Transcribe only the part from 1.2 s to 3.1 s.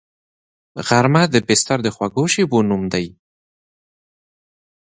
د بستر د خوږو شیبو نوم دی